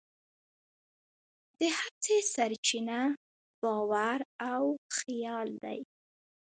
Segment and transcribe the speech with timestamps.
[1.59, 2.99] د هڅې سرچینه
[3.61, 4.19] باور
[4.51, 4.63] او
[4.97, 5.79] خیال دی.